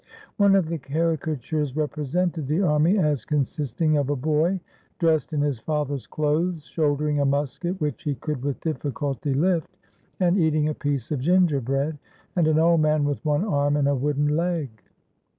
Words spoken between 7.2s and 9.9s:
musket which he could with difficulty lift,